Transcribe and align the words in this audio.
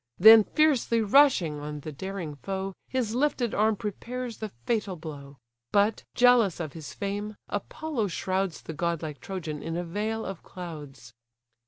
Then 0.17 0.43
fiercely 0.45 0.99
rushing 1.01 1.59
on 1.59 1.81
the 1.81 1.91
daring 1.91 2.33
foe, 2.33 2.73
His 2.87 3.13
lifted 3.13 3.53
arm 3.53 3.75
prepares 3.75 4.37
the 4.37 4.49
fatal 4.65 4.95
blow: 4.95 5.37
But, 5.71 6.05
jealous 6.15 6.59
of 6.59 6.73
his 6.73 6.91
fame, 6.91 7.35
Apollo 7.49 8.07
shrouds 8.07 8.63
The 8.63 8.73
god 8.73 9.03
like 9.03 9.21
Trojan 9.21 9.61
in 9.61 9.77
a 9.77 9.83
veil 9.83 10.25
of 10.25 10.41
clouds. 10.41 11.13